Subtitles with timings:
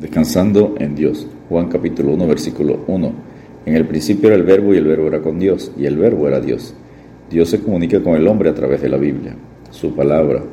[0.00, 1.26] Descansando en Dios.
[1.48, 3.12] Juan capítulo 1, versículo 1.
[3.66, 6.28] En el principio era el verbo y el verbo era con Dios y el verbo
[6.28, 6.72] era Dios.
[7.28, 9.34] Dios se comunica con el hombre a través de la Biblia.
[9.72, 10.44] Su palabra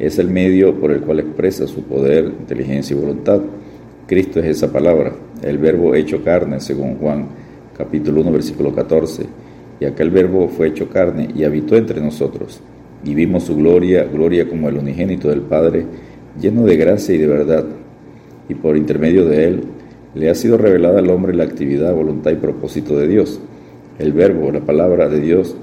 [0.00, 3.40] es el medio por el cual expresa su poder, inteligencia y voluntad.
[4.08, 5.12] Cristo es esa palabra,
[5.42, 7.28] el verbo hecho carne, según Juan
[7.76, 9.26] capítulo 1, versículo 14.
[9.78, 12.60] Y aquel verbo fue hecho carne y habitó entre nosotros.
[13.04, 15.86] Y vimos su gloria, gloria como el unigénito del Padre,
[16.40, 17.64] lleno de gracia y de verdad
[18.48, 19.64] y por intermedio de él
[20.14, 23.40] le ha sido revelada al hombre la actividad, voluntad y propósito de Dios.
[23.98, 25.56] El verbo, la palabra de Dios,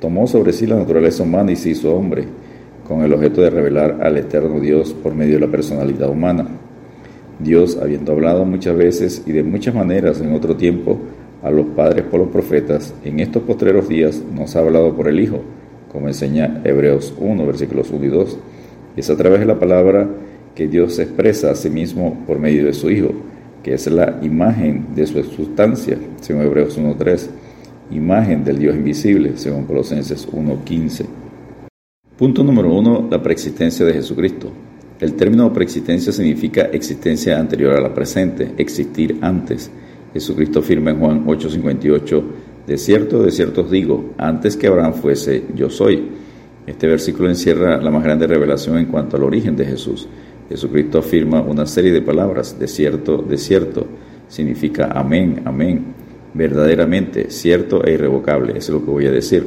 [0.00, 2.24] tomó sobre sí la naturaleza humana y se hizo hombre,
[2.86, 6.46] con el objeto de revelar al eterno Dios por medio de la personalidad humana.
[7.38, 10.98] Dios, habiendo hablado muchas veces y de muchas maneras en otro tiempo
[11.42, 15.20] a los padres por los profetas, en estos postreros días nos ha hablado por el
[15.20, 15.40] Hijo,
[15.90, 18.38] como enseña Hebreos 1, versículos 1 y 2.
[18.96, 20.08] Es a través de la palabra
[20.54, 23.12] que Dios expresa a sí mismo por medio de su Hijo,
[23.62, 27.28] que es la imagen de su sustancia, según Hebreos 1.3,
[27.90, 31.06] imagen del Dios invisible, según Colosenses 1.15.
[32.16, 34.50] Punto número uno, la preexistencia de Jesucristo.
[35.00, 39.70] El término preexistencia significa existencia anterior a la presente, existir antes.
[40.12, 42.22] Jesucristo afirma en Juan 8:58,
[42.66, 46.10] de cierto, de cierto os digo, antes que Abraham fuese, yo soy.
[46.66, 50.08] Este versículo encierra la más grande revelación en cuanto al origen de Jesús.
[50.52, 53.86] Jesucristo afirma una serie de palabras, de cierto, de cierto,
[54.28, 55.82] significa amén, amén,
[56.34, 59.46] verdaderamente, cierto e irrevocable, eso es lo que voy a decir.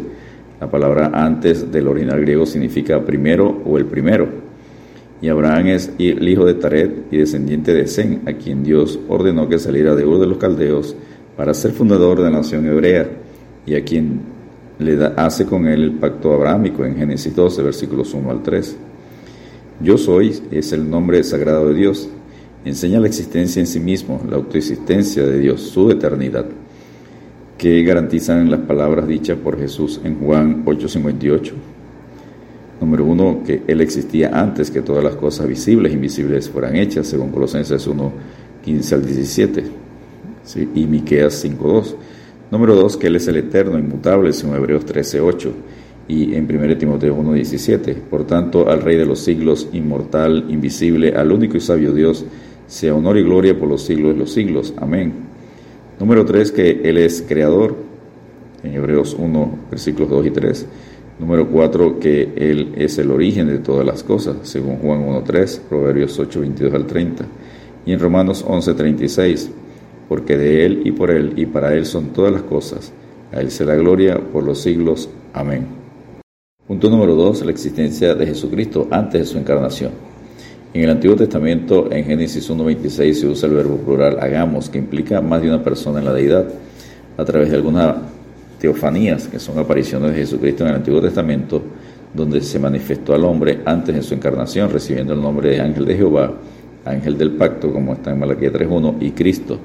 [0.60, 4.28] La palabra antes del original griego significa primero o el primero.
[5.22, 9.48] Y Abraham es el hijo de Taret y descendiente de Zen, a quien Dios ordenó
[9.48, 10.96] que saliera de Ur de los Caldeos
[11.38, 13.08] para ser fundador de la nación hebrea,
[13.68, 14.22] y a quien
[14.80, 18.78] le hace con él el pacto abrámico en Génesis 12, versículos 1 al 3.
[19.82, 22.08] Yo soy es el nombre sagrado de Dios.
[22.64, 26.46] Enseña la existencia en sí mismo, la autoexistencia de Dios, su eternidad,
[27.58, 31.54] que garantizan las palabras dichas por Jesús en Juan 8:58.
[32.80, 37.08] Número uno, que Él existía antes que todas las cosas visibles e invisibles fueran hechas,
[37.08, 38.12] según Colosenses 1,
[38.64, 39.64] 15 al 17,
[40.74, 41.96] y Miqueas 5.2.
[42.50, 45.52] Número dos, que Él es el eterno, inmutable, según Hebreos 13.8
[46.08, 47.96] y en 1 Timoteo 1.17.
[47.96, 52.26] Por tanto, al Rey de los siglos, inmortal, invisible, al único y sabio Dios,
[52.68, 54.74] sea honor y gloria por los siglos de los siglos.
[54.78, 55.14] Amén.
[56.00, 57.76] Número 3, que Él es creador,
[58.64, 60.68] en Hebreos 1, versículos 2 y 3.
[61.20, 66.20] Número 4, que Él es el origen de todas las cosas, según Juan 1.3, Proverbios
[66.20, 67.26] 8, 22 al 30.
[67.86, 69.50] Y en Romanos 11.36,
[70.10, 72.92] porque de Él y por Él y para Él son todas las cosas.
[73.32, 75.10] A Él la gloria por los siglos.
[75.34, 75.85] Amén.
[76.68, 79.92] Punto número dos, la existencia de Jesucristo antes de su encarnación.
[80.74, 85.22] En el Antiguo Testamento, en Génesis 1.26, se usa el verbo plural hagamos, que implica
[85.22, 86.48] más de una persona en la deidad,
[87.18, 87.98] a través de algunas
[88.58, 91.62] teofanías, que son apariciones de Jesucristo en el Antiguo Testamento,
[92.12, 95.96] donde se manifestó al hombre antes de su encarnación, recibiendo el nombre de ángel de
[95.96, 96.34] Jehová,
[96.84, 99.60] ángel del pacto, como está en Malaquía 3.1, y Cristo.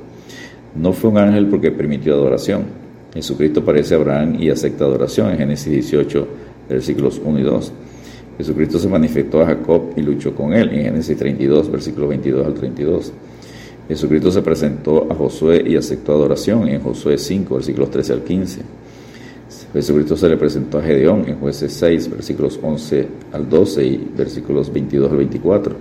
[0.77, 2.65] No fue un ángel porque permitió adoración.
[3.15, 7.73] Jesucristo parece a Abraham y acepta adoración en Génesis 18 versículos 1 y 2.
[8.39, 12.55] Jesucristo se manifestó a Jacob y luchó con él en Génesis 32, versículos 22 al
[12.55, 13.13] 32.
[13.89, 18.61] Jesucristo se presentó a Josué y aceptó adoración en Josué 5, versículos 13 al 15.
[19.73, 24.73] Jesucristo se le presentó a Gedeón en Jueces 6, versículos 11 al 12 y versículos
[24.73, 25.77] 22 al 24.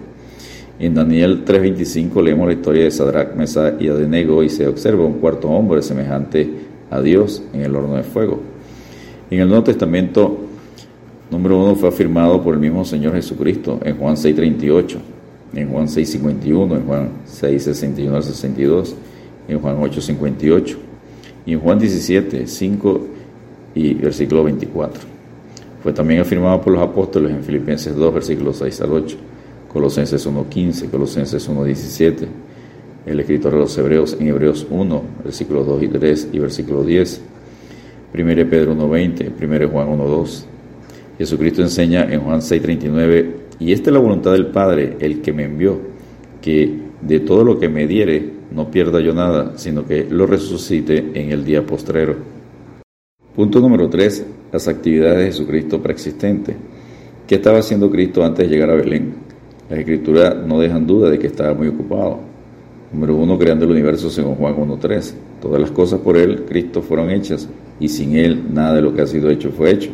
[0.80, 5.20] En Daniel 3:25 leemos la historia de Sadrach, Mesa y Adenego y se observa un
[5.20, 6.50] cuarto hombre semejante
[6.90, 8.40] a Dios en el horno de fuego.
[9.30, 10.49] En el Nuevo Testamento
[11.31, 14.97] Número uno fue afirmado por el mismo Señor Jesucristo en Juan 6.38,
[15.53, 18.95] en Juan 6.51, en Juan 6.61 al 62,
[19.47, 20.75] en Juan 8.58
[21.45, 23.01] y en Juan 17, 5
[23.75, 25.01] y versículo 24.
[25.84, 29.17] Fue también afirmado por los apóstoles en Filipenses 2, versículos 6 al 8,
[29.72, 32.28] Colosenses 1.15, Colosenses 1.17,
[33.06, 37.22] el escritor de los Hebreos en Hebreos 1, versículos 2 y 3 y versículo 10,
[38.16, 40.46] 1 Pedro 1.20, 1 Juan 1.2,
[41.20, 45.44] Jesucristo enseña en Juan 6:39, y esta es la voluntad del Padre, el que me
[45.44, 45.78] envió,
[46.42, 51.12] que de todo lo que me diere no pierda yo nada, sino que lo resucite
[51.14, 52.16] en el día postrero.
[53.36, 54.26] Punto número 3.
[54.54, 56.56] Las actividades de Jesucristo preexistente.
[57.28, 59.14] ¿Qué estaba haciendo Cristo antes de llegar a Belén?
[59.70, 62.22] Las escrituras no dejan duda de que estaba muy ocupado.
[62.94, 63.38] Número 1.
[63.38, 65.14] Creando el universo según Juan 1.3.
[65.42, 67.48] Todas las cosas por Él, Cristo, fueron hechas,
[67.80, 69.92] y sin Él nada de lo que ha sido hecho fue hecho.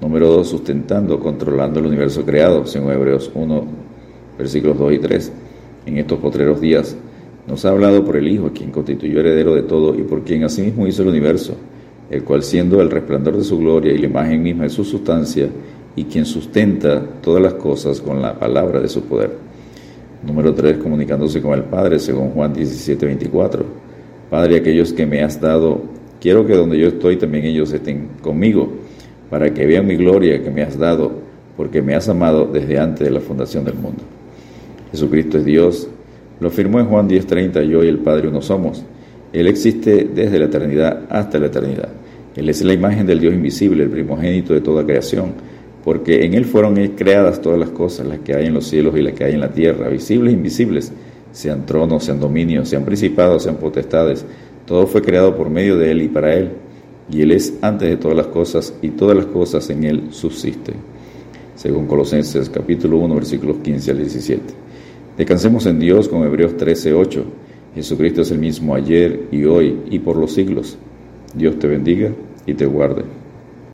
[0.00, 3.64] Número 2, sustentando, controlando el universo creado, según Hebreos 1,
[4.38, 5.32] versículos 2 y 3.
[5.86, 6.96] En estos potreros días
[7.46, 10.86] Nos ha hablado por el Hijo, quien constituyó heredero de todo y por quien asimismo
[10.86, 11.54] hizo el universo,
[12.10, 15.48] el cual siendo el resplandor de su gloria y la imagen misma de su sustancia,
[15.96, 19.32] y quien sustenta todas las cosas con la palabra de su poder.
[20.24, 20.78] Número 3.
[20.78, 23.64] Comunicándose con el Padre, según Juan 17, 24.
[24.30, 25.82] Padre, aquellos que me has dado,
[26.20, 28.70] quiero que donde yo estoy también ellos estén conmigo,
[29.30, 31.12] para que vean mi gloria que me has dado,
[31.56, 34.02] porque me has amado desde antes de la fundación del mundo.
[34.90, 35.88] Jesucristo es Dios,
[36.40, 38.84] lo afirmó en Juan 10:30, yo y el Padre uno somos.
[39.32, 41.88] Él existe desde la eternidad hasta la eternidad.
[42.34, 45.32] Él es la imagen del Dios invisible, el primogénito de toda creación,
[45.84, 49.02] porque en Él fueron creadas todas las cosas, las que hay en los cielos y
[49.02, 50.92] las que hay en la tierra, visibles e invisibles,
[51.32, 54.24] sean tronos, sean dominios, sean principados, sean potestades.
[54.66, 56.50] Todo fue creado por medio de Él y para Él.
[57.12, 60.76] Y Él es antes de todas las cosas y todas las cosas en Él subsisten.
[61.56, 64.42] Según Colosenses capítulo 1 versículos 15 al 17.
[65.16, 67.24] Descansemos en Dios con Hebreos 13, 8.
[67.74, 70.78] Jesucristo es el mismo ayer y hoy y por los siglos.
[71.34, 72.10] Dios te bendiga
[72.46, 73.19] y te guarde.